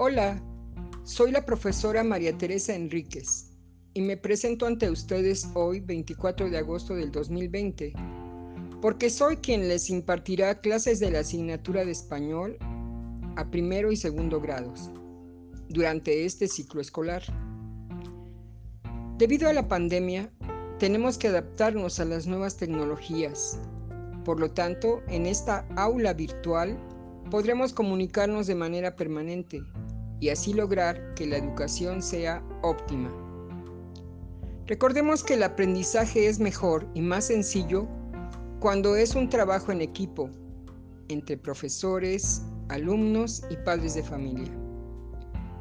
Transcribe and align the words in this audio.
Hola, 0.00 0.40
soy 1.02 1.32
la 1.32 1.44
profesora 1.44 2.04
María 2.04 2.38
Teresa 2.38 2.72
Enríquez 2.72 3.50
y 3.94 4.00
me 4.00 4.16
presento 4.16 4.64
ante 4.64 4.88
ustedes 4.88 5.48
hoy, 5.54 5.80
24 5.80 6.50
de 6.50 6.56
agosto 6.56 6.94
del 6.94 7.10
2020, 7.10 7.94
porque 8.80 9.10
soy 9.10 9.38
quien 9.38 9.66
les 9.66 9.90
impartirá 9.90 10.60
clases 10.60 11.00
de 11.00 11.10
la 11.10 11.18
asignatura 11.18 11.84
de 11.84 11.90
español 11.90 12.56
a 13.34 13.50
primero 13.50 13.90
y 13.90 13.96
segundo 13.96 14.40
grados 14.40 14.88
durante 15.68 16.24
este 16.24 16.46
ciclo 16.46 16.80
escolar. 16.80 17.24
Debido 19.16 19.48
a 19.48 19.52
la 19.52 19.66
pandemia, 19.66 20.32
tenemos 20.78 21.18
que 21.18 21.26
adaptarnos 21.26 21.98
a 21.98 22.04
las 22.04 22.28
nuevas 22.28 22.56
tecnologías. 22.56 23.58
Por 24.24 24.38
lo 24.38 24.52
tanto, 24.52 25.02
en 25.08 25.26
esta 25.26 25.66
aula 25.74 26.12
virtual 26.14 26.78
podremos 27.32 27.72
comunicarnos 27.72 28.46
de 28.46 28.54
manera 28.54 28.94
permanente 28.94 29.60
y 30.20 30.30
así 30.30 30.52
lograr 30.52 31.14
que 31.14 31.26
la 31.26 31.36
educación 31.38 32.02
sea 32.02 32.42
óptima. 32.62 33.12
Recordemos 34.66 35.24
que 35.24 35.34
el 35.34 35.42
aprendizaje 35.42 36.26
es 36.26 36.38
mejor 36.38 36.86
y 36.94 37.00
más 37.00 37.26
sencillo 37.26 37.86
cuando 38.60 38.96
es 38.96 39.14
un 39.14 39.28
trabajo 39.28 39.72
en 39.72 39.80
equipo 39.80 40.28
entre 41.08 41.36
profesores, 41.38 42.42
alumnos 42.68 43.42
y 43.50 43.56
padres 43.64 43.94
de 43.94 44.02
familia. 44.02 44.52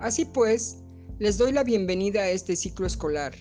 Así 0.01 0.25
pues, 0.25 0.83
les 1.19 1.37
doy 1.37 1.51
la 1.51 1.63
bienvenida 1.63 2.21
a 2.21 2.29
este 2.29 2.55
ciclo 2.55 2.85
escolar 2.85 3.33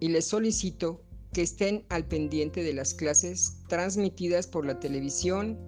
y 0.00 0.08
les 0.08 0.24
solicito 0.24 1.02
que 1.32 1.42
estén 1.42 1.84
al 1.90 2.06
pendiente 2.06 2.62
de 2.62 2.72
las 2.72 2.94
clases 2.94 3.62
transmitidas 3.68 4.46
por 4.46 4.66
la 4.66 4.80
televisión 4.80 5.58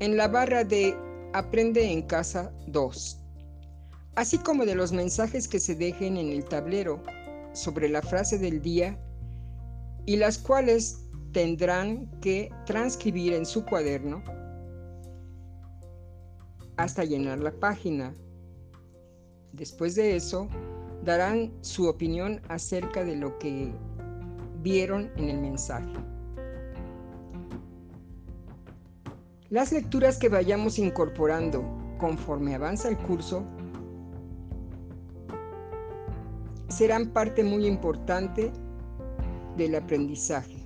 en 0.00 0.16
la 0.16 0.28
barra 0.28 0.64
de 0.64 0.94
Aprende 1.32 1.90
en 1.90 2.02
Casa 2.02 2.52
2, 2.66 3.20
así 4.16 4.38
como 4.38 4.64
de 4.64 4.74
los 4.74 4.92
mensajes 4.92 5.46
que 5.46 5.60
se 5.60 5.74
dejen 5.74 6.16
en 6.16 6.30
el 6.30 6.44
tablero 6.44 7.02
sobre 7.52 7.88
la 7.88 8.02
frase 8.02 8.38
del 8.38 8.60
día 8.60 8.98
y 10.06 10.16
las 10.16 10.38
cuales 10.38 11.06
tendrán 11.32 12.10
que 12.20 12.50
transcribir 12.64 13.34
en 13.34 13.44
su 13.44 13.64
cuaderno 13.64 14.22
hasta 16.78 17.04
llenar 17.04 17.38
la 17.38 17.52
página. 17.52 18.14
Después 19.52 19.94
de 19.94 20.16
eso, 20.16 20.48
darán 21.04 21.52
su 21.60 21.86
opinión 21.86 22.40
acerca 22.48 23.04
de 23.04 23.16
lo 23.16 23.38
que 23.38 23.72
vieron 24.62 25.10
en 25.16 25.28
el 25.28 25.38
mensaje. 25.38 25.92
Las 29.50 29.72
lecturas 29.72 30.18
que 30.18 30.28
vayamos 30.28 30.78
incorporando 30.78 31.62
conforme 31.98 32.54
avanza 32.54 32.88
el 32.88 32.96
curso 32.98 33.46
serán 36.76 37.06
parte 37.06 37.42
muy 37.42 37.66
importante 37.66 38.52
del 39.56 39.76
aprendizaje. 39.76 40.58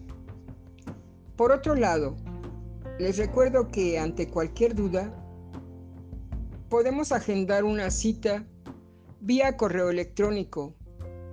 Por 1.36 1.52
otro 1.52 1.77
lado, 1.77 2.17
les 2.98 3.17
recuerdo 3.17 3.69
que 3.69 3.97
ante 3.97 4.28
cualquier 4.28 4.75
duda 4.75 5.14
podemos 6.69 7.12
agendar 7.12 7.62
una 7.62 7.92
cita 7.92 8.44
vía 9.20 9.56
correo 9.56 9.91
electrónico, 9.91 10.75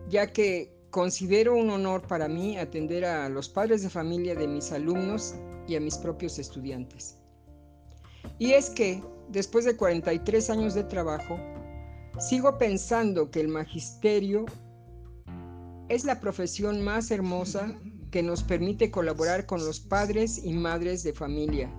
ya 0.09 0.27
que 0.27 0.71
considero 0.91 1.55
un 1.55 1.71
honor 1.71 2.03
para 2.03 2.27
mí 2.27 2.59
atender 2.59 3.03
a 3.03 3.29
los 3.29 3.49
padres 3.49 3.81
de 3.81 3.89
familia 3.89 4.35
de 4.35 4.47
mis 4.47 4.71
alumnos 4.71 5.33
y 5.67 5.75
a 5.75 5.79
mis 5.79 5.97
propios 5.97 6.37
estudiantes. 6.37 7.17
Y 8.37 8.51
es 8.51 8.69
que, 8.69 9.03
después 9.29 9.65
de 9.65 9.75
43 9.75 10.51
años 10.51 10.75
de 10.75 10.83
trabajo, 10.83 11.39
sigo 12.19 12.59
pensando 12.59 13.31
que 13.31 13.41
el 13.41 13.47
magisterio 13.47 14.45
es 15.89 16.03
la 16.03 16.19
profesión 16.19 16.81
más 16.81 17.11
hermosa 17.11 17.75
que 18.11 18.23
nos 18.23 18.43
permite 18.43 18.91
colaborar 18.91 19.45
con 19.45 19.65
los 19.65 19.79
padres 19.79 20.41
y 20.43 20.53
madres 20.53 21.03
de 21.03 21.13
familia 21.13 21.71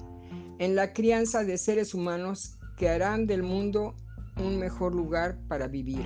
en 0.59 0.75
la 0.75 0.93
crianza 0.93 1.45
de 1.45 1.57
seres 1.57 1.95
humanos 1.95 2.59
que 2.77 2.89
harán 2.89 3.27
del 3.27 3.43
mundo 3.43 3.95
un 4.37 4.59
mejor 4.59 4.95
lugar 4.95 5.39
para 5.49 5.69
vivir. 5.69 6.05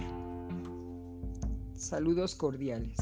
Saludos 1.75 2.35
cordiales. 2.35 2.97